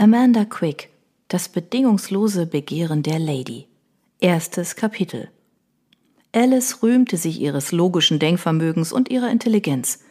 Amanda 0.00 0.44
Quick 0.44 0.90
Das 1.26 1.48
bedingungslose 1.48 2.46
Begehren 2.46 3.02
der 3.02 3.18
Lady 3.18 3.66
Erstes 4.20 4.76
Kapitel 4.76 5.28
Alice 6.32 6.84
rühmte 6.84 7.16
sich 7.16 7.40
ihres 7.40 7.72
logischen 7.72 8.20
Denkvermögens 8.20 8.92
und 8.92 9.10
ihrer 9.10 9.28
Intelligenz. 9.28 10.04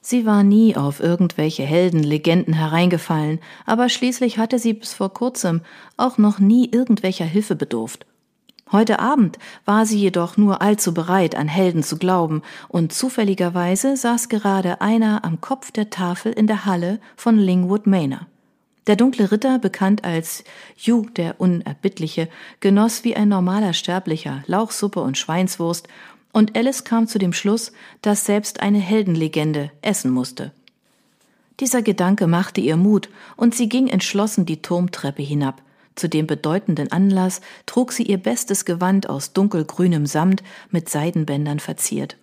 Sie 0.00 0.26
war 0.26 0.42
nie 0.42 0.74
auf 0.74 0.98
irgendwelche 0.98 1.62
Heldenlegenden 1.62 2.52
hereingefallen, 2.52 3.38
aber 3.64 3.88
schließlich 3.90 4.38
hatte 4.38 4.58
sie 4.58 4.72
bis 4.72 4.94
vor 4.94 5.14
kurzem 5.14 5.60
auch 5.96 6.18
noch 6.18 6.40
nie 6.40 6.68
irgendwelcher 6.72 7.26
Hilfe 7.26 7.54
bedurft. 7.54 8.06
Heute 8.72 8.98
Abend 8.98 9.38
war 9.64 9.86
sie 9.86 10.00
jedoch 10.00 10.36
nur 10.36 10.62
allzu 10.62 10.92
bereit, 10.92 11.36
an 11.36 11.46
Helden 11.46 11.84
zu 11.84 11.96
glauben, 11.96 12.42
und 12.66 12.92
zufälligerweise 12.92 13.96
saß 13.96 14.28
gerade 14.28 14.80
einer 14.80 15.24
am 15.24 15.40
Kopf 15.40 15.70
der 15.70 15.90
Tafel 15.90 16.32
in 16.32 16.48
der 16.48 16.64
Halle 16.64 16.98
von 17.14 17.38
Lingwood 17.38 17.86
Manor. 17.86 18.26
Der 18.86 18.94
dunkle 18.94 19.32
Ritter, 19.32 19.58
bekannt 19.58 20.04
als 20.04 20.44
Yu 20.76 21.06
der 21.16 21.40
Unerbittliche, 21.40 22.28
genoss 22.60 23.02
wie 23.02 23.16
ein 23.16 23.28
normaler 23.28 23.72
Sterblicher 23.72 24.44
Lauchsuppe 24.46 25.00
und 25.00 25.18
Schweinswurst, 25.18 25.88
und 26.32 26.56
Alice 26.56 26.84
kam 26.84 27.08
zu 27.08 27.18
dem 27.18 27.32
Schluss, 27.32 27.72
dass 28.02 28.26
selbst 28.26 28.60
eine 28.60 28.78
Heldenlegende 28.78 29.70
essen 29.80 30.10
musste. 30.10 30.52
Dieser 31.58 31.80
Gedanke 31.80 32.26
machte 32.26 32.60
ihr 32.60 32.76
Mut, 32.76 33.08
und 33.36 33.54
sie 33.54 33.68
ging 33.68 33.88
entschlossen 33.88 34.44
die 34.44 34.60
Turmtreppe 34.60 35.22
hinab. 35.22 35.62
Zu 35.94 36.08
dem 36.08 36.26
bedeutenden 36.26 36.92
Anlass 36.92 37.40
trug 37.64 37.90
sie 37.90 38.02
ihr 38.02 38.18
bestes 38.18 38.66
Gewand 38.66 39.08
aus 39.08 39.32
dunkelgrünem 39.32 40.04
Samt 40.04 40.42
mit 40.70 40.90
Seidenbändern 40.90 41.58
verziert. 41.58 42.18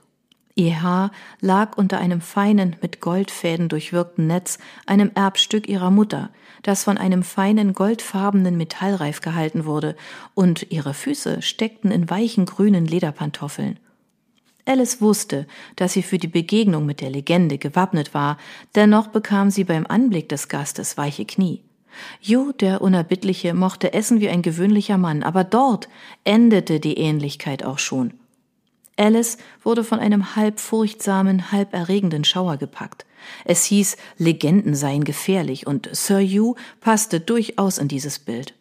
Ihr 0.55 0.83
Haar 0.83 1.11
lag 1.41 1.77
unter 1.77 1.97
einem 1.97 2.21
feinen, 2.21 2.75
mit 2.79 3.01
Goldfäden 3.01 3.69
durchwirkten 3.69 4.27
Netz, 4.27 4.59
einem 4.85 5.09
Erbstück 5.15 5.67
ihrer 5.67 5.89
Mutter, 5.89 6.29
das 6.61 6.83
von 6.83 6.99
einem 6.99 7.23
feinen, 7.23 7.73
goldfarbenen 7.73 8.55
Metallreif 8.55 9.21
gehalten 9.21 9.65
wurde, 9.65 9.95
und 10.35 10.71
ihre 10.71 10.93
Füße 10.93 11.41
steckten 11.41 11.89
in 11.89 12.07
weichen 12.07 12.45
grünen 12.45 12.85
Lederpantoffeln. 12.85 13.79
Alice 14.65 15.01
wusste, 15.01 15.47
dass 15.75 15.93
sie 15.93 16.03
für 16.03 16.19
die 16.19 16.27
Begegnung 16.27 16.85
mit 16.85 17.01
der 17.01 17.09
Legende 17.09 17.57
gewappnet 17.57 18.13
war, 18.13 18.37
dennoch 18.75 19.07
bekam 19.07 19.49
sie 19.49 19.63
beim 19.63 19.87
Anblick 19.87 20.29
des 20.29 20.49
Gastes 20.49 20.97
weiche 20.97 21.25
Knie. 21.25 21.63
Jo, 22.21 22.51
der 22.51 22.81
Unerbittliche, 22.81 23.55
mochte 23.55 23.93
essen 23.93 24.21
wie 24.21 24.29
ein 24.29 24.43
gewöhnlicher 24.43 24.99
Mann, 24.99 25.23
aber 25.23 25.43
dort 25.43 25.89
endete 26.23 26.79
die 26.79 26.97
Ähnlichkeit 26.97 27.63
auch 27.63 27.79
schon. 27.79 28.13
Alice 28.97 29.37
wurde 29.63 29.83
von 29.83 29.99
einem 29.99 30.35
halb 30.35 30.59
furchtsamen, 30.59 31.51
halb 31.51 31.73
erregenden 31.73 32.23
Schauer 32.23 32.57
gepackt. 32.57 33.05
Es 33.45 33.63
hieß, 33.65 33.97
Legenden 34.17 34.75
seien 34.75 35.03
gefährlich, 35.03 35.65
und 35.65 35.89
Sir 35.93 36.21
Hugh 36.21 36.55
passte 36.81 37.19
durchaus 37.19 37.77
in 37.77 37.87
dieses 37.87 38.19
Bild. 38.19 38.53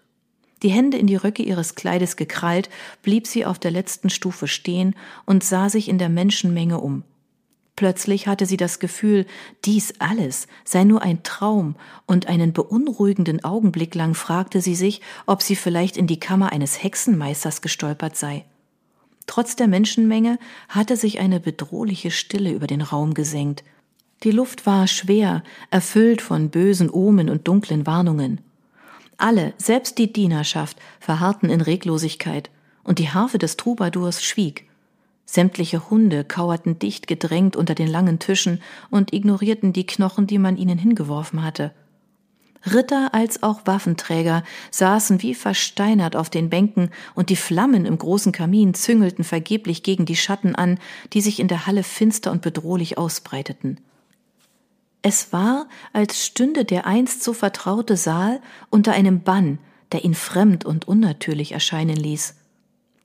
Die 0.62 0.70
Hände 0.70 0.96
in 0.96 1.08
die 1.08 1.16
Röcke 1.16 1.42
ihres 1.42 1.74
Kleides 1.74 2.16
gekrallt, 2.16 2.70
blieb 3.02 3.26
sie 3.26 3.44
auf 3.44 3.58
der 3.58 3.72
letzten 3.72 4.10
Stufe 4.10 4.46
stehen 4.46 4.94
und 5.26 5.42
sah 5.42 5.68
sich 5.68 5.88
in 5.88 5.98
der 5.98 6.08
Menschenmenge 6.08 6.78
um. 6.78 7.02
Plötzlich 7.74 8.28
hatte 8.28 8.46
sie 8.46 8.58
das 8.58 8.78
Gefühl, 8.78 9.26
dies 9.64 9.94
alles 9.98 10.46
sei 10.64 10.84
nur 10.84 11.02
ein 11.02 11.22
Traum, 11.24 11.74
und 12.06 12.28
einen 12.28 12.52
beunruhigenden 12.52 13.42
Augenblick 13.42 13.94
lang 13.94 14.14
fragte 14.14 14.60
sie 14.60 14.76
sich, 14.76 15.00
ob 15.26 15.42
sie 15.42 15.56
vielleicht 15.56 15.96
in 15.96 16.06
die 16.06 16.20
Kammer 16.20 16.52
eines 16.52 16.82
Hexenmeisters 16.82 17.60
gestolpert 17.60 18.16
sei. 18.16 18.44
Trotz 19.32 19.56
der 19.56 19.66
Menschenmenge 19.66 20.38
hatte 20.68 20.94
sich 20.94 21.18
eine 21.18 21.40
bedrohliche 21.40 22.10
Stille 22.10 22.50
über 22.50 22.66
den 22.66 22.82
Raum 22.82 23.14
gesenkt. 23.14 23.64
Die 24.24 24.30
Luft 24.30 24.66
war 24.66 24.86
schwer, 24.86 25.42
erfüllt 25.70 26.20
von 26.20 26.50
bösen 26.50 26.90
Omen 26.90 27.30
und 27.30 27.48
dunklen 27.48 27.86
Warnungen. 27.86 28.42
Alle, 29.16 29.54
selbst 29.56 29.96
die 29.96 30.12
Dienerschaft, 30.12 30.76
verharrten 31.00 31.48
in 31.48 31.62
Reglosigkeit, 31.62 32.50
und 32.84 32.98
die 32.98 33.08
Harfe 33.08 33.38
des 33.38 33.56
Troubadours 33.56 34.22
schwieg. 34.22 34.68
Sämtliche 35.24 35.88
Hunde 35.88 36.24
kauerten 36.24 36.78
dicht 36.78 37.06
gedrängt 37.06 37.56
unter 37.56 37.74
den 37.74 37.88
langen 37.88 38.18
Tischen 38.18 38.60
und 38.90 39.14
ignorierten 39.14 39.72
die 39.72 39.86
Knochen, 39.86 40.26
die 40.26 40.38
man 40.38 40.58
ihnen 40.58 40.76
hingeworfen 40.76 41.42
hatte. 41.42 41.72
Ritter 42.64 43.12
als 43.12 43.42
auch 43.42 43.62
Waffenträger 43.64 44.44
saßen 44.70 45.22
wie 45.22 45.34
versteinert 45.34 46.16
auf 46.16 46.30
den 46.30 46.50
Bänken, 46.50 46.90
und 47.14 47.30
die 47.30 47.36
Flammen 47.36 47.86
im 47.86 47.98
großen 47.98 48.32
Kamin 48.32 48.74
züngelten 48.74 49.24
vergeblich 49.24 49.82
gegen 49.82 50.06
die 50.06 50.16
Schatten 50.16 50.54
an, 50.54 50.78
die 51.12 51.20
sich 51.20 51.40
in 51.40 51.48
der 51.48 51.66
Halle 51.66 51.82
finster 51.82 52.30
und 52.30 52.42
bedrohlich 52.42 52.98
ausbreiteten. 52.98 53.80
Es 55.02 55.32
war, 55.32 55.66
als 55.92 56.24
stünde 56.24 56.64
der 56.64 56.86
einst 56.86 57.24
so 57.24 57.32
vertraute 57.32 57.96
Saal 57.96 58.40
unter 58.70 58.92
einem 58.92 59.22
Bann, 59.22 59.58
der 59.90 60.04
ihn 60.04 60.14
fremd 60.14 60.64
und 60.64 60.86
unnatürlich 60.86 61.52
erscheinen 61.52 61.96
ließ. 61.96 62.36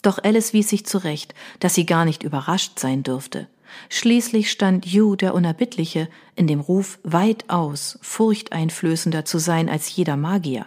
Doch 0.04 0.24
Alice 0.24 0.54
wies 0.54 0.70
sich 0.70 0.86
zurecht, 0.86 1.34
dass 1.60 1.74
sie 1.74 1.88
gar 1.88 2.06
nicht 2.06 2.22
überrascht 2.22 2.80
sein 2.80 3.02
dürfte. 3.02 3.48
Schließlich 3.90 4.52
stand 4.52 4.86
Yu 4.86 5.16
der 5.16 5.34
Unerbittliche 5.34 6.10
in 6.36 6.48
dem 6.48 6.60
Ruf 6.60 7.00
weitaus 7.04 8.00
furchteinflößender 8.02 9.26
zu 9.26 9.38
sein 9.40 9.70
als 9.70 9.96
jeder 9.96 10.18
Magier. 10.18 10.66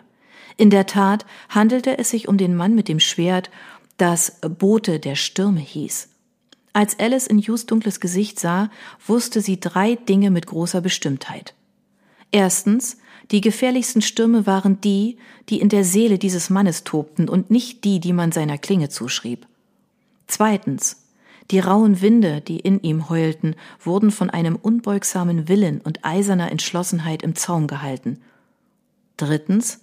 In 0.56 0.70
der 0.70 0.86
Tat 0.86 1.24
handelte 1.48 1.98
es 1.98 2.10
sich 2.10 2.28
um 2.28 2.36
den 2.36 2.54
Mann 2.54 2.74
mit 2.74 2.88
dem 2.88 3.00
Schwert, 3.00 3.50
das 3.96 4.40
Bote 4.40 5.00
der 5.00 5.14
Stürme 5.14 5.60
hieß. 5.60 6.08
Als 6.72 6.98
Alice 6.98 7.26
in 7.26 7.38
Yus 7.38 7.66
dunkles 7.66 8.00
Gesicht 8.00 8.38
sah, 8.38 8.70
wusste 9.06 9.40
sie 9.40 9.58
drei 9.58 9.96
Dinge 9.96 10.30
mit 10.30 10.46
großer 10.46 10.80
Bestimmtheit. 10.80 11.54
Erstens, 12.30 12.98
die 13.30 13.40
gefährlichsten 13.40 14.02
Stürme 14.02 14.46
waren 14.46 14.80
die, 14.80 15.18
die 15.48 15.60
in 15.60 15.68
der 15.68 15.84
Seele 15.84 16.18
dieses 16.18 16.50
Mannes 16.50 16.84
tobten 16.84 17.28
und 17.28 17.50
nicht 17.50 17.84
die, 17.84 18.00
die 18.00 18.12
man 18.12 18.32
seiner 18.32 18.58
Klinge 18.58 18.88
zuschrieb. 18.88 19.46
Zweitens, 20.26 21.04
die 21.50 21.58
rauen 21.58 22.00
Winde, 22.00 22.40
die 22.40 22.60
in 22.60 22.80
ihm 22.82 23.08
heulten, 23.08 23.56
wurden 23.80 24.10
von 24.10 24.30
einem 24.30 24.56
unbeugsamen 24.56 25.48
Willen 25.48 25.80
und 25.80 26.04
eiserner 26.04 26.50
Entschlossenheit 26.50 27.22
im 27.22 27.34
Zaum 27.34 27.66
gehalten. 27.66 28.20
Drittens, 29.16 29.80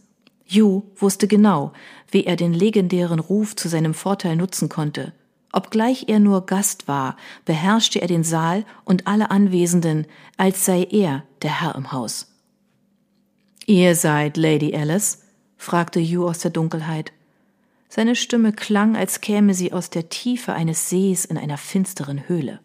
Yu 0.48 0.84
wusste 0.96 1.28
genau, 1.28 1.74
wie 2.10 2.26
er 2.26 2.38
den 2.38 2.54
legendären 2.54 3.20
Ruf 3.20 3.56
zu 3.56 3.68
seinem 3.68 3.94
Vorteil 3.94 4.36
nutzen 4.36 4.70
konnte. 4.70 5.14
Obgleich 5.52 6.06
er 6.08 6.20
nur 6.20 6.46
Gast 6.46 6.88
war, 6.88 7.18
beherrschte 7.46 8.02
er 8.02 8.08
den 8.08 8.24
Saal 8.24 8.66
und 8.86 9.08
alle 9.08 9.32
Anwesenden, 9.32 10.06
als 10.38 10.66
sei 10.66 10.84
er 10.90 11.24
der 11.42 11.62
Herr 11.62 11.76
im 11.76 11.92
Haus. 11.92 12.28
Ihr 13.66 13.96
seid 13.96 14.38
Lady 14.38 14.76
Alice? 14.76 15.24
fragte 15.58 16.00
Yu 16.00 16.28
aus 16.28 16.40
der 16.40 16.52
Dunkelheit. 16.52 17.12
Seine 17.90 18.16
Stimme 18.16 18.52
klang, 18.52 18.96
als 18.96 19.22
käme 19.22 19.54
sie 19.54 19.72
aus 19.72 19.90
der 19.90 20.10
Tiefe 20.10 20.54
eines 20.54 20.90
Sees 20.90 21.26
in 21.26 21.38
einer 21.38 21.58
finsteren 21.58 22.28
Höhle. 22.28 22.60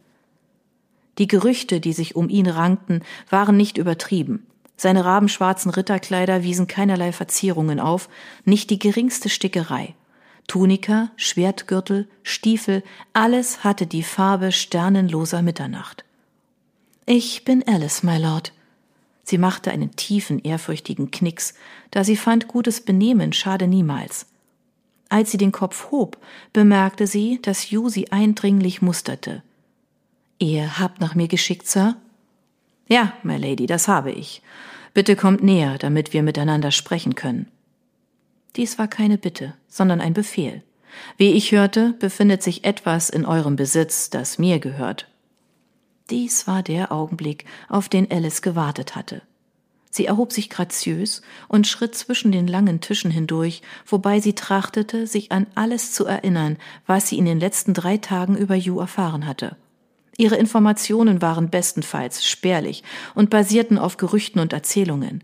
Die 1.19 1.29
Gerüchte, 1.29 1.81
die 1.81 1.93
sich 1.93 2.17
um 2.17 2.29
ihn 2.29 2.47
rankten, 2.47 3.03
waren 3.29 3.57
nicht 3.57 3.79
übertrieben. 3.79 4.47
Seine 4.77 5.05
rabenschwarzen 5.05 5.71
Ritterkleider 5.71 6.43
wiesen 6.43 6.67
keinerlei 6.67 7.13
Verzierungen 7.13 7.79
auf, 7.79 8.09
nicht 8.45 8.71
die 8.71 8.79
geringste 8.79 9.29
Stickerei. 9.29 9.95
Tunika, 10.49 11.11
Schwertgürtel, 11.17 12.09
Stiefel, 12.25 12.83
alles 13.13 13.63
hatte 13.63 13.87
die 13.87 14.03
Farbe 14.03 14.51
sternenloser 14.51 15.43
Mitternacht. 15.43 16.05
Ich 17.07 17.45
bin 17.45 17.63
Alice, 17.67 18.03
my 18.03 18.19
Lord. 18.19 18.53
Sie 19.23 19.39
machte 19.39 19.71
einen 19.71 19.95
tiefen, 19.95 20.41
ehrfürchtigen 20.41 21.11
Knicks, 21.11 21.55
da 21.93 22.03
sie 22.03 22.17
fand, 22.17 22.49
gutes 22.49 22.81
Benehmen 22.81 23.33
schade 23.33 23.69
niemals. 23.69 24.27
Als 25.13 25.31
sie 25.31 25.37
den 25.37 25.53
Kopf 25.53 25.91
hob, 25.91 26.17
bemerkte 26.55 27.07
sie, 27.07 27.39
dass 27.43 27.69
Yu 27.69 27.91
sie 27.91 28.11
eindringlich 28.13 28.81
musterte. 28.81 29.43
Ihr 30.39 30.79
habt 30.79 31.03
nach 31.03 31.15
mir 31.15 31.29
geschickt, 31.29 31.67
Sir? 31.67 31.97
Ja, 32.89 33.13
my 33.23 33.37
Lady, 33.37 33.67
das 33.67 33.89
habe 33.89 34.11
ich. 34.11 34.41
Bitte 34.95 35.15
kommt 35.15 35.43
näher, 35.43 35.77
damit 35.77 36.15
wir 36.15 36.23
miteinander 36.23 36.71
sprechen 36.71 37.15
können. 37.15 37.47
Dies 38.57 38.79
war 38.79 38.89
keine 38.89 39.19
Bitte, 39.19 39.53
sondern 39.69 40.01
ein 40.01 40.15
Befehl. 40.15 40.63
Wie 41.19 41.33
ich 41.33 41.53
hörte, 41.53 41.93
befindet 41.99 42.43
sich 42.43 42.65
etwas 42.65 43.11
in 43.11 43.27
eurem 43.27 43.57
Besitz, 43.57 44.09
das 44.09 44.39
mir 44.39 44.61
gehört. 44.61 45.09
Dies 46.09 46.47
war 46.47 46.63
der 46.63 46.91
Augenblick, 46.91 47.45
auf 47.69 47.91
den 47.91 48.11
Alice 48.11 48.41
gewartet 48.41 48.97
hatte. 48.97 49.21
Sie 49.95 50.07
erhob 50.07 50.33
sich 50.33 50.49
graziös 50.49 51.21
und 51.49 51.67
schritt 51.67 51.95
zwischen 51.95 52.33
den 52.33 52.47
langen 52.47 52.81
Tischen 52.81 53.11
hindurch, 53.11 53.61
wobei 53.87 54.21
sie 54.21 54.33
trachtete, 54.33 55.07
sich 55.07 55.31
an 55.33 55.47
alles 55.55 55.93
zu 55.93 56.07
erinnern, 56.07 56.57
was 56.87 57.09
sie 57.09 57.19
in 57.19 57.27
den 57.27 57.39
letzten 57.39 57.75
drei 57.75 57.99
Tagen 57.99 58.35
über 58.35 58.55
Yu 58.55 58.81
erfahren 58.81 59.27
hatte. 59.27 59.55
Ihre 60.17 60.37
Informationen 60.37 61.21
waren 61.21 61.51
bestenfalls 61.51 62.25
spärlich 62.25 62.83
und 63.15 63.29
basierten 63.29 63.77
auf 63.77 63.99
Gerüchten 63.99 64.41
und 64.41 64.55
Erzählungen. 64.55 65.23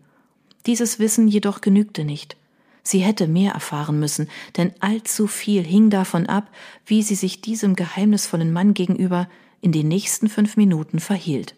Dieses 0.67 0.99
Wissen 0.99 1.29
jedoch 1.29 1.63
genügte 1.63 2.05
nicht. 2.05 2.37
Sie 2.83 2.99
hätte 2.99 3.27
mehr 3.27 3.53
erfahren 3.53 3.99
müssen, 3.99 4.29
denn 4.59 4.75
allzu 4.81 5.29
viel 5.29 5.63
hing 5.63 5.89
davon 5.89 6.27
ab, 6.27 6.51
wie 6.85 7.03
sie 7.03 7.15
sich 7.15 7.41
diesem 7.41 7.75
geheimnisvollen 7.75 8.53
Mann 8.53 8.75
gegenüber 8.75 9.31
in 9.63 9.73
den 9.73 9.89
nächsten 9.89 10.29
fünf 10.29 10.59
Minuten 10.59 11.01
verhielt. 11.01 11.55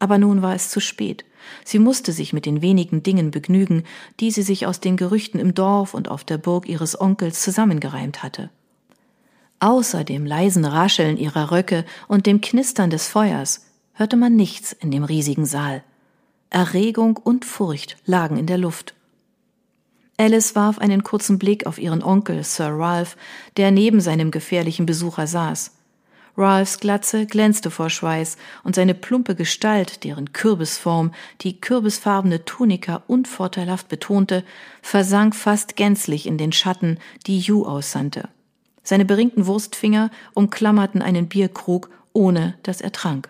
Aber 0.00 0.18
nun 0.18 0.42
war 0.42 0.54
es 0.56 0.70
zu 0.70 0.80
spät. 0.80 1.24
Sie 1.64 1.78
musste 1.78 2.12
sich 2.12 2.32
mit 2.32 2.46
den 2.46 2.62
wenigen 2.62 3.04
Dingen 3.04 3.30
begnügen, 3.30 3.84
die 4.18 4.32
sie 4.32 4.42
sich 4.42 4.66
aus 4.66 4.80
den 4.80 4.96
Gerüchten 4.96 5.38
im 5.38 5.54
Dorf 5.54 5.94
und 5.94 6.08
auf 6.08 6.24
der 6.24 6.38
Burg 6.38 6.68
ihres 6.68 7.00
Onkels 7.00 7.42
zusammengereimt 7.42 8.24
hatte. 8.24 8.50
Außer 9.60 10.04
dem 10.04 10.26
leisen 10.26 10.64
Rascheln 10.64 11.16
ihrer 11.18 11.52
Röcke 11.52 11.84
und 12.08 12.26
dem 12.26 12.40
Knistern 12.40 12.90
des 12.90 13.06
Feuers 13.06 13.66
hörte 13.92 14.16
man 14.16 14.34
nichts 14.34 14.72
in 14.72 14.90
dem 14.90 15.04
riesigen 15.04 15.44
Saal. 15.44 15.84
Erregung 16.48 17.18
und 17.18 17.44
Furcht 17.44 17.98
lagen 18.06 18.38
in 18.38 18.46
der 18.46 18.58
Luft. 18.58 18.94
Alice 20.16 20.54
warf 20.54 20.78
einen 20.78 21.02
kurzen 21.02 21.38
Blick 21.38 21.66
auf 21.66 21.78
ihren 21.78 22.02
Onkel, 22.02 22.42
Sir 22.44 22.70
Ralph, 22.70 23.16
der 23.56 23.70
neben 23.70 24.00
seinem 24.00 24.30
gefährlichen 24.30 24.86
Besucher 24.86 25.26
saß. 25.26 25.72
Ralphs 26.40 26.80
Glatze 26.80 27.26
glänzte 27.26 27.70
vor 27.70 27.90
Schweiß 27.90 28.36
und 28.64 28.74
seine 28.74 28.94
plumpe 28.94 29.34
Gestalt, 29.34 30.02
deren 30.04 30.32
Kürbisform 30.32 31.12
die 31.42 31.60
kürbisfarbene 31.60 32.44
Tunika 32.44 33.02
unvorteilhaft 33.06 33.88
betonte, 33.88 34.42
versank 34.82 35.36
fast 35.36 35.76
gänzlich 35.76 36.26
in 36.26 36.38
den 36.38 36.52
Schatten, 36.52 36.98
die 37.26 37.38
Yu 37.38 37.64
aussandte. 37.64 38.28
Seine 38.82 39.04
beringten 39.04 39.46
Wurstfinger 39.46 40.10
umklammerten 40.34 41.02
einen 41.02 41.28
Bierkrug, 41.28 41.90
ohne 42.12 42.54
dass 42.62 42.80
er 42.80 42.92
trank. 42.92 43.28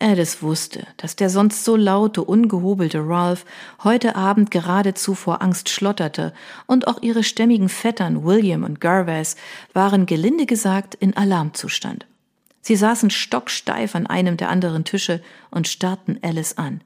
Alice 0.00 0.42
wusste, 0.42 0.86
dass 0.96 1.14
der 1.14 1.28
sonst 1.28 1.64
so 1.64 1.76
laute, 1.76 2.24
ungehobelte 2.24 3.06
Ralph 3.06 3.44
heute 3.84 4.16
Abend 4.16 4.50
geradezu 4.50 5.14
vor 5.14 5.42
Angst 5.42 5.68
schlotterte, 5.68 6.32
und 6.66 6.88
auch 6.88 7.02
ihre 7.02 7.22
stämmigen 7.22 7.68
Vettern 7.68 8.24
William 8.24 8.64
und 8.64 8.80
Gervase 8.80 9.36
waren 9.74 10.06
gelinde 10.06 10.46
gesagt 10.46 10.94
in 10.94 11.16
Alarmzustand. 11.16 12.06
Sie 12.62 12.76
saßen 12.76 13.10
stocksteif 13.10 13.94
an 13.94 14.06
einem 14.06 14.36
der 14.36 14.48
anderen 14.48 14.84
Tische 14.84 15.22
und 15.50 15.68
starrten 15.68 16.18
Alice 16.22 16.56
an. 16.56 16.80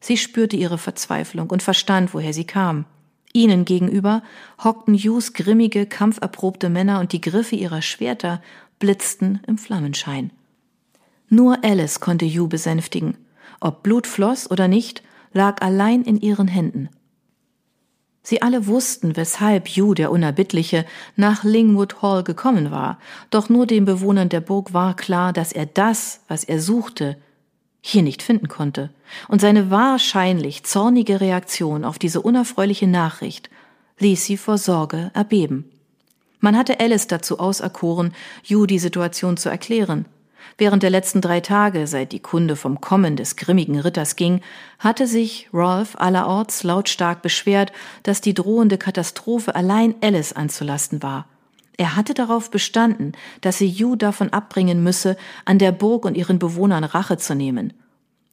Sie 0.00 0.16
spürte 0.16 0.56
ihre 0.56 0.78
Verzweiflung 0.78 1.50
und 1.50 1.62
verstand, 1.62 2.12
woher 2.14 2.32
sie 2.32 2.46
kam. 2.46 2.86
Ihnen 3.32 3.64
gegenüber 3.64 4.22
hockten 4.62 4.94
Hughes 4.94 5.32
grimmige, 5.32 5.86
kampferprobte 5.86 6.68
Männer 6.68 7.00
und 7.00 7.12
die 7.12 7.20
Griffe 7.20 7.56
ihrer 7.56 7.82
Schwerter 7.82 8.42
blitzten 8.78 9.40
im 9.46 9.58
Flammenschein. 9.58 10.30
Nur 11.32 11.64
Alice 11.64 12.00
konnte 12.00 12.26
Hugh 12.26 12.46
besänftigen. 12.46 13.16
Ob 13.58 13.82
Blut 13.82 14.06
floss 14.06 14.50
oder 14.50 14.68
nicht, 14.68 15.02
lag 15.32 15.62
allein 15.62 16.02
in 16.02 16.20
ihren 16.20 16.46
Händen. 16.46 16.90
Sie 18.22 18.42
alle 18.42 18.66
wussten, 18.66 19.16
weshalb 19.16 19.66
Hugh 19.66 19.94
der 19.94 20.10
Unerbittliche 20.10 20.84
nach 21.16 21.42
Lingwood 21.42 22.02
Hall 22.02 22.22
gekommen 22.22 22.70
war, 22.70 22.98
doch 23.30 23.48
nur 23.48 23.66
den 23.66 23.86
Bewohnern 23.86 24.28
der 24.28 24.42
Burg 24.42 24.74
war 24.74 24.94
klar, 24.94 25.32
dass 25.32 25.52
er 25.52 25.64
das, 25.64 26.20
was 26.28 26.44
er 26.44 26.60
suchte, 26.60 27.16
hier 27.80 28.02
nicht 28.02 28.22
finden 28.22 28.48
konnte, 28.48 28.90
und 29.28 29.40
seine 29.40 29.70
wahrscheinlich 29.70 30.64
zornige 30.64 31.22
Reaktion 31.22 31.86
auf 31.86 31.98
diese 31.98 32.20
unerfreuliche 32.20 32.86
Nachricht 32.86 33.48
ließ 34.00 34.26
sie 34.26 34.36
vor 34.36 34.58
Sorge 34.58 35.10
erbeben. 35.14 35.64
Man 36.40 36.58
hatte 36.58 36.78
Alice 36.78 37.06
dazu 37.06 37.38
auserkoren, 37.38 38.12
Hugh 38.44 38.66
die 38.66 38.78
Situation 38.78 39.38
zu 39.38 39.48
erklären, 39.48 40.04
Während 40.58 40.82
der 40.82 40.90
letzten 40.90 41.20
drei 41.20 41.40
Tage, 41.40 41.86
seit 41.86 42.12
die 42.12 42.20
Kunde 42.20 42.56
vom 42.56 42.80
Kommen 42.80 43.16
des 43.16 43.36
grimmigen 43.36 43.78
Ritters 43.78 44.16
ging, 44.16 44.40
hatte 44.78 45.06
sich 45.06 45.48
Rolf 45.52 45.96
allerorts 45.96 46.62
lautstark 46.62 47.22
beschwert, 47.22 47.72
dass 48.02 48.20
die 48.20 48.34
drohende 48.34 48.78
Katastrophe 48.78 49.54
allein 49.54 49.94
Alice 50.00 50.32
anzulasten 50.32 51.02
war. 51.02 51.26
Er 51.76 51.96
hatte 51.96 52.14
darauf 52.14 52.50
bestanden, 52.50 53.12
dass 53.40 53.58
sie 53.58 53.70
Hugh 53.70 53.96
davon 53.96 54.32
abbringen 54.32 54.82
müsse, 54.82 55.16
an 55.44 55.58
der 55.58 55.72
Burg 55.72 56.04
und 56.04 56.16
ihren 56.16 56.38
Bewohnern 56.38 56.84
Rache 56.84 57.16
zu 57.16 57.34
nehmen. 57.34 57.72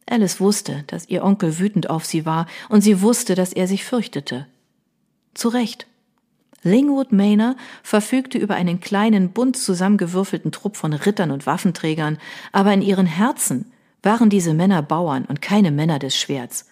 Alice 0.09 0.39
wusste, 0.39 0.83
dass 0.87 1.07
ihr 1.07 1.23
Onkel 1.23 1.59
wütend 1.59 1.89
auf 1.89 2.05
sie 2.05 2.25
war, 2.25 2.47
und 2.67 2.81
sie 2.81 3.01
wusste, 3.01 3.35
dass 3.35 3.53
er 3.53 3.67
sich 3.67 3.85
fürchtete. 3.85 4.47
Zu 5.33 5.49
Recht. 5.49 5.87
Lingwood 6.63 7.11
Manor 7.11 7.55
verfügte 7.83 8.37
über 8.37 8.55
einen 8.55 8.79
kleinen, 8.79 9.31
bunt 9.31 9.57
zusammengewürfelten 9.57 10.51
Trupp 10.51 10.77
von 10.77 10.93
Rittern 10.93 11.31
und 11.31 11.45
Waffenträgern, 11.45 12.17
aber 12.51 12.73
in 12.73 12.81
ihren 12.81 13.05
Herzen 13.05 13.71
waren 14.03 14.29
diese 14.29 14.53
Männer 14.53 14.81
Bauern 14.81 15.25
und 15.25 15.41
keine 15.41 15.71
Männer 15.71 15.99
des 15.99 16.17
Schwerts. 16.17 16.65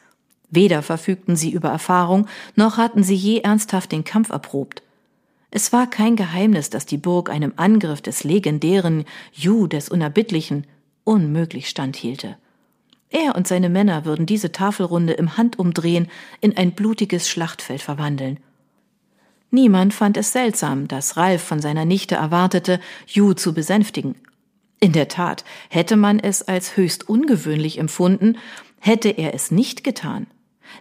Weder 0.49 0.81
verfügten 0.81 1.35
sie 1.35 1.51
über 1.51 1.69
Erfahrung, 1.69 2.27
noch 2.55 2.77
hatten 2.77 3.03
sie 3.03 3.15
je 3.15 3.39
ernsthaft 3.39 3.91
den 3.91 4.03
Kampf 4.03 4.29
erprobt. 4.29 4.81
Es 5.51 5.73
war 5.73 5.89
kein 5.89 6.15
Geheimnis, 6.15 6.69
dass 6.69 6.85
die 6.85 6.97
Burg 6.97 7.29
einem 7.29 7.53
Angriff 7.55 8.01
des 8.01 8.23
legendären 8.23 9.05
Ju 9.31 9.67
des 9.67 9.89
Unerbittlichen 9.89 10.67
unmöglich 11.03 11.69
standhielte. 11.69 12.37
Er 13.09 13.35
und 13.35 13.47
seine 13.47 13.69
Männer 13.69 14.03
würden 14.03 14.25
diese 14.25 14.51
Tafelrunde 14.51 15.13
im 15.13 15.37
Handumdrehen 15.37 16.09
in 16.41 16.57
ein 16.57 16.73
blutiges 16.73 17.29
Schlachtfeld 17.29 17.81
verwandeln. 17.81 18.39
Niemand 19.49 19.93
fand 19.93 20.17
es 20.17 20.33
seltsam, 20.33 20.87
dass 20.87 21.15
Ralf 21.17 21.41
von 21.41 21.59
seiner 21.59 21.85
Nichte 21.85 22.15
erwartete, 22.15 22.79
Ju 23.05 23.33
zu 23.33 23.53
besänftigen. 23.53 24.15
In 24.79 24.91
der 24.91 25.07
Tat, 25.07 25.45
hätte 25.69 25.95
man 25.95 26.19
es 26.19 26.41
als 26.43 26.77
höchst 26.77 27.09
ungewöhnlich 27.09 27.77
empfunden, 27.77 28.37
hätte 28.79 29.09
er 29.09 29.33
es 29.33 29.49
nicht 29.49 29.83
getan. 29.83 30.27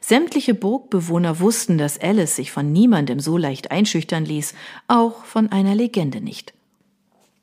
Sämtliche 0.00 0.54
Burgbewohner 0.54 1.40
wussten, 1.40 1.78
dass 1.78 1.98
Alice 2.00 2.36
sich 2.36 2.50
von 2.50 2.72
niemandem 2.72 3.20
so 3.20 3.36
leicht 3.36 3.70
einschüchtern 3.70 4.24
ließ, 4.24 4.54
auch 4.88 5.24
von 5.24 5.50
einer 5.52 5.74
Legende 5.74 6.20
nicht. 6.20 6.52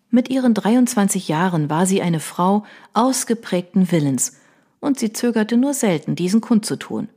Mit 0.10 0.30
ihren 0.30 0.54
23 0.54 1.28
Jahren 1.28 1.70
war 1.70 1.86
sie 1.86 2.02
eine 2.02 2.20
Frau 2.20 2.66
ausgeprägten 2.94 3.92
Willens, 3.92 4.38
und 4.80 5.00
sie 5.00 5.14
zögerte 5.14 5.56
nur 5.56 5.74
selten, 5.74 6.16
diesen 6.16 6.42
kundzutun. 6.42 7.08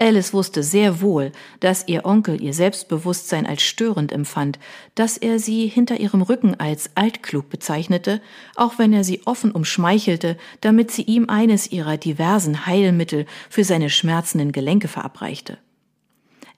Alice 0.00 0.32
wusste 0.32 0.62
sehr 0.62 1.02
wohl, 1.02 1.30
dass 1.60 1.86
ihr 1.86 2.06
Onkel 2.06 2.40
ihr 2.40 2.54
Selbstbewusstsein 2.54 3.46
als 3.46 3.62
störend 3.62 4.12
empfand, 4.12 4.58
dass 4.94 5.18
er 5.18 5.38
sie 5.38 5.66
hinter 5.66 6.00
ihrem 6.00 6.22
Rücken 6.22 6.58
als 6.58 6.90
altklug 6.94 7.50
bezeichnete, 7.50 8.22
auch 8.56 8.78
wenn 8.78 8.94
er 8.94 9.04
sie 9.04 9.20
offen 9.26 9.50
umschmeichelte, 9.52 10.38
damit 10.62 10.90
sie 10.90 11.02
ihm 11.02 11.28
eines 11.28 11.70
ihrer 11.70 11.98
diversen 11.98 12.64
Heilmittel 12.64 13.26
für 13.50 13.62
seine 13.62 13.90
schmerzenden 13.90 14.52
Gelenke 14.52 14.88
verabreichte. 14.88 15.58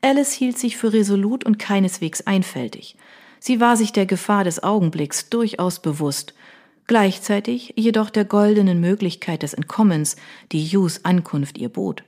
Alice 0.02 0.32
hielt 0.32 0.56
sich 0.56 0.76
für 0.76 0.92
resolut 0.92 1.42
und 1.42 1.58
keineswegs 1.58 2.20
einfältig. 2.20 2.94
Sie 3.40 3.58
war 3.58 3.76
sich 3.76 3.92
der 3.92 4.06
Gefahr 4.06 4.44
des 4.44 4.62
Augenblicks 4.62 5.30
durchaus 5.30 5.82
bewusst, 5.82 6.34
gleichzeitig 6.86 7.74
jedoch 7.76 8.10
der 8.10 8.24
goldenen 8.24 8.80
Möglichkeit 8.80 9.42
des 9.42 9.52
Entkommens, 9.52 10.14
die 10.52 10.64
Hughes 10.64 11.04
Ankunft 11.04 11.58
ihr 11.58 11.68
bot. 11.68 12.04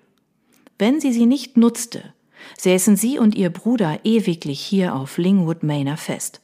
Wenn 0.79 1.01
sie 1.01 1.13
sie 1.13 1.27
nicht 1.27 1.57
nutzte, 1.57 2.13
säßen 2.59 2.97
sie 2.97 3.19
und 3.19 3.35
ihr 3.35 3.51
Bruder 3.51 4.01
ewiglich 4.05 4.61
hier 4.61 4.95
auf 4.95 5.19
Lingwood 5.19 5.63
Manor 5.63 5.97
fest. 5.97 6.41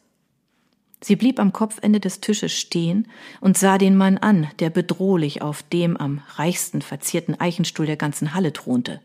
Sie 1.02 1.16
blieb 1.16 1.40
am 1.40 1.52
Kopfende 1.52 1.98
des 1.98 2.20
Tisches 2.20 2.52
stehen 2.52 3.08
und 3.40 3.56
sah 3.56 3.78
den 3.78 3.96
Mann 3.96 4.18
an, 4.18 4.48
der 4.58 4.70
bedrohlich 4.70 5.40
auf 5.40 5.62
dem 5.62 5.96
am 5.96 6.20
reichsten 6.34 6.82
verzierten 6.82 7.40
Eichenstuhl 7.40 7.86
der 7.86 7.96
ganzen 7.96 8.34
Halle 8.34 8.52
thronte. 8.52 9.00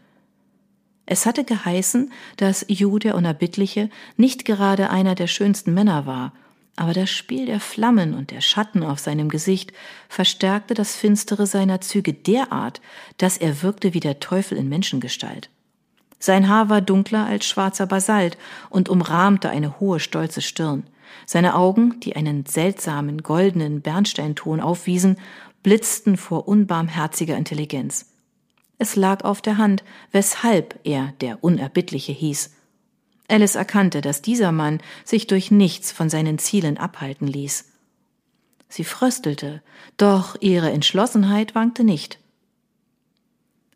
Es 1.06 1.26
hatte 1.26 1.44
geheißen, 1.44 2.12
dass 2.38 2.66
Ju 2.68 3.00
der 3.00 3.16
Unerbittliche 3.16 3.90
nicht 4.18 4.44
gerade 4.44 4.90
einer 4.90 5.16
der 5.16 5.28
schönsten 5.28 5.74
Männer 5.74 6.06
war 6.06 6.34
aber 6.76 6.94
das 6.94 7.10
Spiel 7.10 7.46
der 7.46 7.60
Flammen 7.60 8.14
und 8.14 8.32
der 8.32 8.42
Schatten 8.42 8.84
auf 8.84 9.00
seinem 9.00 9.30
Gesicht 9.30 9.72
verstärkte 10.10 10.74
das 10.74 10.96
Finstere 10.96 11.48
seiner 11.48 11.82
Züge 11.82 12.14
derart, 12.14 12.82
dass 13.18 13.38
er 13.38 13.62
wirkte 13.62 13.94
wie 13.94 14.02
der 14.02 14.20
Teufel 14.20 14.58
in 14.58 14.68
Menschengestalt. 14.68 15.50
Sein 16.20 16.50
Haar 16.50 16.70
war 16.70 16.82
dunkler 16.82 17.26
als 17.26 17.46
schwarzer 17.46 17.86
Basalt 17.86 18.38
und 18.70 18.90
umrahmte 18.90 19.50
eine 19.50 19.80
hohe, 19.80 20.00
stolze 20.00 20.42
Stirn. 20.42 20.84
Seine 21.26 21.56
Augen, 21.56 22.00
die 22.02 22.16
einen 22.16 22.46
seltsamen, 22.46 23.24
goldenen 23.24 23.82
Bernsteinton 23.82 24.60
aufwiesen, 24.60 25.18
blitzten 25.64 26.18
vor 26.18 26.48
unbarmherziger 26.48 27.38
Intelligenz. 27.38 28.12
Es 28.78 28.96
lag 28.96 29.24
auf 29.24 29.42
der 29.42 29.58
Hand, 29.58 29.84
weshalb 30.12 30.80
er 30.84 31.14
der 31.22 31.44
Unerbittliche 31.44 32.12
hieß, 32.12 32.55
Alice 33.28 33.56
erkannte, 33.56 34.02
dass 34.02 34.22
dieser 34.22 34.52
Mann 34.52 34.82
sich 35.04 35.28
durch 35.28 35.52
nichts 35.52 35.92
von 35.92 36.10
seinen 36.10 36.38
Zielen 36.38 36.78
abhalten 36.78 37.28
ließ. 37.28 37.66
Sie 38.70 38.84
fröstelte, 38.84 39.62
doch 39.98 40.36
ihre 40.42 40.72
Entschlossenheit 40.72 41.56
wankte 41.56 41.84
nicht. 41.84 42.20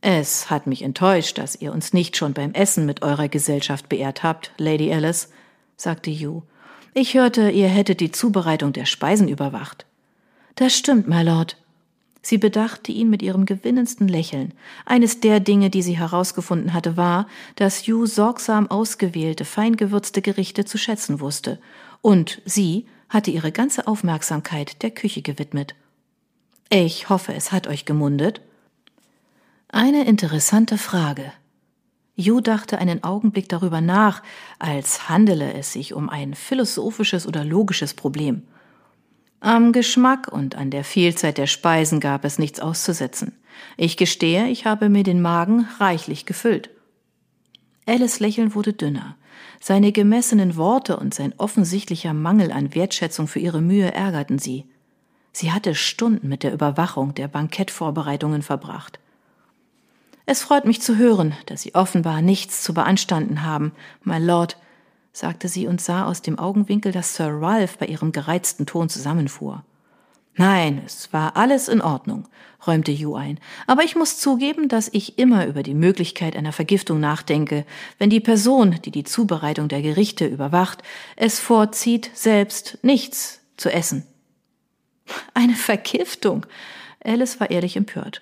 Es 0.02 0.50
hat 0.50 0.66
mich 0.66 0.82
enttäuscht, 0.82 1.38
dass 1.38 1.60
ihr 1.60 1.74
uns 1.74 1.94
nicht 1.94 2.16
schon 2.16 2.34
beim 2.34 2.54
Essen 2.54 2.86
mit 2.86 3.02
eurer 3.02 3.28
Gesellschaft 3.28 3.90
beehrt 3.90 4.24
habt, 4.24 4.52
Lady 4.58 4.94
Alice, 4.94 5.30
sagte 5.76 6.12
Hugh. 6.12 6.44
Ich 6.94 7.14
hörte, 7.14 7.50
ihr 7.52 7.68
hättet 7.68 8.00
die 8.00 8.12
Zubereitung 8.12 8.74
der 8.74 8.86
Speisen 8.86 9.28
überwacht. 9.28 9.86
Das 10.56 10.76
stimmt, 10.76 11.08
my 11.08 11.22
Lord, 11.22 11.58
Sie 12.22 12.38
bedachte 12.38 12.92
ihn 12.92 13.10
mit 13.10 13.22
ihrem 13.22 13.46
gewinnendsten 13.46 14.08
Lächeln. 14.08 14.54
Eines 14.86 15.20
der 15.20 15.40
Dinge, 15.40 15.70
die 15.70 15.82
sie 15.82 15.98
herausgefunden 15.98 16.74
hatte, 16.74 16.98
war, 16.98 17.28
dass 17.56 17.84
Hugh 17.88 18.06
sorgsam 18.06 18.70
ausgewählte, 18.70 19.46
fein 19.46 19.78
gewürzte 19.78 20.22
Gerichte 20.22 20.66
zu 20.66 20.78
schätzen 20.78 21.20
wusste. 21.22 21.60
Und 22.02 22.42
sie 22.46 22.86
hatte 23.08 23.32
ihre 23.32 23.52
ganze 23.52 23.88
Aufmerksamkeit 23.88 24.84
der 24.84 24.92
Küche 24.92 25.22
gewidmet. 25.22 25.76
Ich 26.70 27.10
hoffe, 27.10 27.34
es 27.34 27.52
hat 27.52 27.68
euch 27.68 27.86
gemundet, 27.86 28.42
Eine 29.72 30.06
interessante 30.06 30.80
Frage. 30.80 31.32
Yu 32.16 32.42
dachte 32.42 32.80
einen 32.80 33.04
Augenblick 33.04 33.48
darüber 33.50 33.82
nach, 33.82 34.24
als 34.58 35.10
handele 35.10 35.54
es 35.54 35.74
sich 35.74 35.94
um 35.94 36.10
ein 36.10 36.34
philosophisches 36.34 37.28
oder 37.28 37.46
logisches 37.46 37.94
Problem. 37.94 38.44
Am 39.42 39.72
Geschmack 39.72 40.28
und 40.28 40.56
an 40.56 40.70
der 40.70 40.84
Vielzeit 40.84 41.38
der 41.38 41.48
Speisen 41.48 42.00
gab 42.00 42.26
es 42.26 42.40
nichts 42.40 42.60
auszusetzen. 42.60 43.38
Ich 43.78 43.96
gestehe, 43.96 44.48
ich 44.48 44.66
habe 44.66 44.90
mir 44.90 45.04
den 45.04 45.22
Magen 45.22 45.68
reichlich 45.80 46.26
gefüllt. 46.26 46.70
Alice 47.86 48.20
Lächeln 48.20 48.54
wurde 48.54 48.74
dünner. 48.74 49.16
Seine 49.62 49.92
gemessenen 49.92 50.58
Worte 50.58 50.98
und 50.98 51.14
sein 51.14 51.34
offensichtlicher 51.38 52.14
Mangel 52.14 52.52
an 52.52 52.76
Wertschätzung 52.76 53.28
für 53.28 53.40
ihre 53.40 53.62
Mühe 53.62 53.94
ärgerten 53.94 54.40
sie. 54.40 54.66
Sie 55.32 55.52
hatte 55.52 55.74
Stunden 55.74 56.28
mit 56.28 56.44
der 56.44 56.54
Überwachung 56.54 57.16
der 57.16 57.28
Bankettvorbereitungen 57.28 58.42
verbracht. 58.42 59.00
Es 60.26 60.42
freut 60.42 60.66
mich 60.66 60.82
zu 60.82 60.98
hören, 60.98 61.34
dass 61.48 61.64
Sie 61.64 61.74
offenbar 61.74 62.22
nichts 62.22 62.62
zu 62.62 62.74
beanstanden 62.74 63.44
haben, 63.44 63.72
my 64.04 64.20
Lord, 64.20 64.58
sagte 65.12 65.48
sie 65.48 65.68
und 65.68 65.82
sah 65.82 66.06
aus 66.06 66.22
dem 66.22 66.40
Augenwinkel, 66.40 66.92
dass 66.92 67.16
Sir 67.16 67.30
Ralph 67.30 67.78
bei 67.78 67.88
ihrem 67.88 68.12
gereizten 68.12 68.66
Ton 68.66 68.90
zusammenfuhr. 68.90 69.64
Nein, 70.36 70.82
es 70.86 71.12
war 71.12 71.36
alles 71.36 71.68
in 71.68 71.82
Ordnung, 71.82 72.26
räumte 72.66 72.94
Yu 72.94 73.16
ein, 73.16 73.40
aber 73.68 73.84
ich 73.84 73.98
muss 73.98 74.20
zugeben, 74.20 74.70
dass 74.70 74.88
ich 74.94 75.20
immer 75.20 75.46
über 75.48 75.64
die 75.64 75.74
Möglichkeit 75.74 76.38
einer 76.38 76.54
Vergiftung 76.54 77.02
nachdenke, 77.02 77.66
wenn 77.98 78.10
die 78.10 78.22
Person, 78.22 78.80
die 78.86 78.92
die 78.92 79.04
Zubereitung 79.04 79.68
der 79.68 79.82
Gerichte 79.82 80.26
überwacht, 80.26 80.82
es 81.18 81.42
vorzieht, 81.42 82.10
selbst 82.14 82.78
nichts 82.84 83.42
zu 83.58 83.70
essen. 83.70 84.06
Eine 85.34 85.56
Vergiftung. 85.56 86.46
Alice 87.04 87.40
war 87.40 87.50
ehrlich 87.50 87.76
empört. 87.76 88.22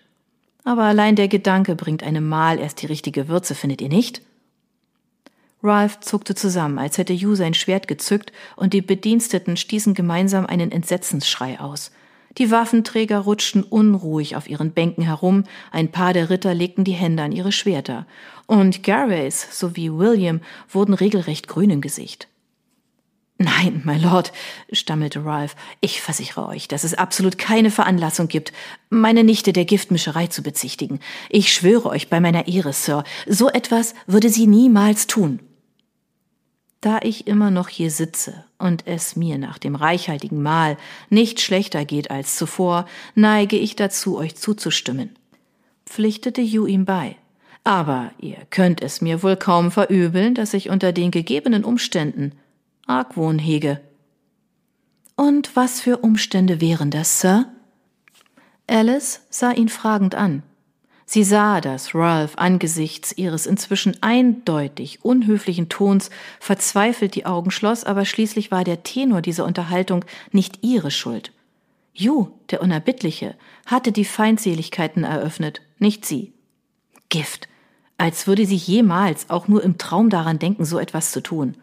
Aber 0.64 0.84
allein 0.84 1.16
der 1.16 1.28
Gedanke 1.28 1.76
bringt 1.76 2.04
einem 2.04 2.28
Mahl 2.28 2.60
erst 2.60 2.82
die 2.82 2.88
richtige 2.88 3.28
Würze, 3.28 3.56
findet 3.56 3.82
ihr 3.82 3.90
nicht? 3.90 4.22
Ralph 5.64 6.00
zuckte 6.02 6.36
zusammen, 6.36 6.78
als 6.78 6.98
hätte 6.98 7.14
Yu 7.14 7.36
sein 7.36 7.54
Schwert 7.54 7.88
gezückt, 7.88 8.32
und 8.56 8.74
die 8.74 8.82
Bediensteten 8.82 9.58
stießen 9.58 9.94
gemeinsam 9.94 10.46
einen 10.46 10.72
Entsetzensschrei 10.72 11.60
aus. 11.60 11.92
Die 12.38 12.52
Waffenträger 12.52 13.20
rutschten 13.20 13.64
unruhig 13.64 14.36
auf 14.36 14.48
ihren 14.48 14.72
Bänken 14.72 15.04
herum, 15.04 15.46
ein 15.72 15.92
paar 15.92 16.14
der 16.14 16.30
Ritter 16.30 16.54
legten 16.54 16.84
die 16.84 16.92
Hände 16.92 17.24
an 17.24 17.32
ihre 17.32 17.52
Schwerter, 17.52 18.06
und 18.46 18.84
Garrays 18.84 19.48
sowie 19.60 19.92
William 19.92 20.42
wurden 20.70 20.94
regelrecht 20.94 21.48
grün 21.48 21.72
im 21.72 21.82
Gesicht. 21.82 22.28
Nein, 23.40 23.84
my 23.86 23.98
Lord, 23.98 24.34
stammelte 24.72 25.24
Ralph, 25.24 25.56
ich 25.80 26.02
versichere 26.02 26.48
euch, 26.48 26.68
dass 26.68 26.84
es 26.84 26.96
absolut 26.96 27.38
keine 27.38 27.70
Veranlassung 27.70 28.28
gibt, 28.28 28.52
meine 28.90 29.24
Nichte 29.24 29.54
der 29.54 29.66
Giftmischerei 29.66 30.28
zu 30.28 30.42
bezichtigen. 30.42 31.00
Ich 31.30 31.54
schwöre 31.54 31.90
euch 31.90 32.10
bei 32.10 32.20
meiner 32.20 32.48
Ehre, 32.48 32.74
Sir, 32.74 33.04
so 33.28 33.50
etwas 33.50 33.94
würde 34.08 34.30
sie 34.30 34.48
niemals 34.48 35.06
tun. 35.06 35.40
Da 36.82 37.00
ich 37.02 37.26
immer 37.28 37.50
noch 37.50 37.70
hier 37.70 37.90
sitze 37.90 38.44
und 38.60 38.86
es 38.86 39.16
mir 39.16 39.38
nach 39.38 39.58
dem 39.58 39.76
reichhaltigen 39.76 40.44
Mahl 40.44 40.78
nicht 41.10 41.42
schlechter 41.42 41.86
geht 41.86 42.12
als 42.12 42.36
zuvor, 42.36 42.86
neige 43.16 43.58
ich 43.58 43.76
dazu, 43.76 44.18
euch 44.18 44.36
zuzustimmen, 44.36 45.16
pflichtete 45.86 46.42
Yu 46.42 46.68
ihm 46.68 46.86
bei. 46.86 47.16
Aber 47.64 48.12
ihr 48.20 48.38
könnt 48.50 48.82
es 48.82 49.02
mir 49.02 49.24
wohl 49.24 49.36
kaum 49.36 49.72
verübeln, 49.72 50.36
dass 50.36 50.54
ich 50.54 50.70
unter 50.70 50.94
den 50.94 51.12
gegebenen 51.12 51.66
Umständen 51.66 52.34
Argwohn 52.86 53.40
hege. 53.40 53.82
Und 55.16 55.56
was 55.56 55.82
für 55.82 55.98
Umstände 55.98 56.62
wären 56.62 56.92
das, 56.92 57.20
Sir? 57.20 57.52
Alice 58.68 59.22
sah 59.30 59.52
ihn 59.52 59.68
fragend 59.68 60.16
an. 60.16 60.44
Sie 61.10 61.24
sah, 61.24 61.62
dass 61.62 61.96
Ralph 61.96 62.34
angesichts 62.36 63.18
ihres 63.18 63.46
inzwischen 63.46 63.96
eindeutig 64.04 65.06
unhöflichen 65.06 65.70
Tons 65.70 66.10
verzweifelt 66.38 67.16
die 67.16 67.26
Augen 67.26 67.50
schloss, 67.50 67.86
aber 67.86 68.04
schließlich 68.04 68.52
war 68.52 68.66
der 68.66 68.84
Tenor 68.84 69.22
dieser 69.22 69.46
Unterhaltung 69.46 70.04
nicht 70.34 70.66
ihre 70.66 70.92
Schuld. 70.92 71.32
Ju, 71.94 72.28
der 72.52 72.62
Unerbittliche, 72.62 73.36
hatte 73.66 73.94
die 73.94 74.04
Feindseligkeiten 74.04 75.06
eröffnet, 75.06 75.62
nicht 75.80 76.06
sie. 76.06 76.34
Gift. 77.08 77.48
Als 77.98 78.28
würde 78.28 78.46
sie 78.46 78.58
jemals 78.58 79.30
auch 79.30 79.48
nur 79.48 79.64
im 79.64 79.78
Traum 79.78 80.10
daran 80.10 80.40
denken, 80.40 80.66
so 80.66 80.78
etwas 80.78 81.14
zu 81.14 81.24
tun. 81.24 81.56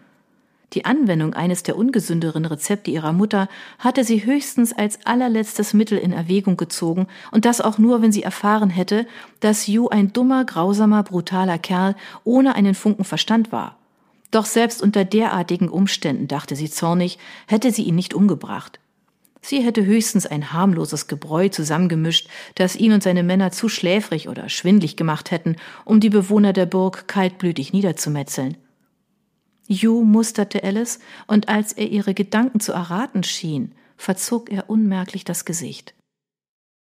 Die 0.72 0.84
Anwendung 0.84 1.34
eines 1.34 1.62
der 1.62 1.76
ungesünderen 1.76 2.44
Rezepte 2.46 2.90
ihrer 2.90 3.12
Mutter 3.12 3.48
hatte 3.78 4.02
sie 4.02 4.24
höchstens 4.24 4.72
als 4.72 4.98
allerletztes 5.04 5.74
Mittel 5.74 5.98
in 5.98 6.12
Erwägung 6.12 6.56
gezogen, 6.56 7.06
und 7.30 7.44
das 7.44 7.60
auch 7.60 7.78
nur, 7.78 8.02
wenn 8.02 8.12
sie 8.12 8.22
erfahren 8.22 8.70
hätte, 8.70 9.06
dass 9.40 9.68
Yu 9.68 9.88
ein 9.88 10.12
dummer, 10.12 10.44
grausamer, 10.44 11.02
brutaler 11.02 11.58
Kerl 11.58 11.94
ohne 12.24 12.54
einen 12.54 12.74
Funken 12.74 13.04
Verstand 13.04 13.52
war. 13.52 13.76
Doch 14.30 14.46
selbst 14.46 14.82
unter 14.82 15.04
derartigen 15.04 15.68
Umständen, 15.68 16.26
dachte 16.26 16.56
sie 16.56 16.68
zornig, 16.68 17.18
hätte 17.46 17.70
sie 17.70 17.84
ihn 17.84 17.94
nicht 17.94 18.14
umgebracht. 18.14 18.80
Sie 19.44 19.60
hätte 19.60 19.84
höchstens 19.84 20.26
ein 20.26 20.52
harmloses 20.52 21.06
Gebräu 21.06 21.50
zusammengemischt, 21.50 22.28
das 22.54 22.74
ihn 22.76 22.92
und 22.92 23.02
seine 23.02 23.22
Männer 23.22 23.52
zu 23.52 23.68
schläfrig 23.68 24.28
oder 24.28 24.48
schwindlig 24.48 24.96
gemacht 24.96 25.30
hätten, 25.30 25.56
um 25.84 26.00
die 26.00 26.08
Bewohner 26.08 26.54
der 26.54 26.66
Burg 26.66 27.06
kaltblütig 27.06 27.72
niederzumetzeln. 27.72 28.56
Hugh 29.68 30.04
musterte 30.04 30.62
Alice, 30.62 30.98
und 31.26 31.48
als 31.48 31.72
er 31.72 31.88
ihre 31.88 32.14
Gedanken 32.14 32.60
zu 32.60 32.72
erraten 32.72 33.22
schien, 33.22 33.72
verzog 33.96 34.50
er 34.50 34.68
unmerklich 34.68 35.24
das 35.24 35.44
Gesicht. 35.44 35.94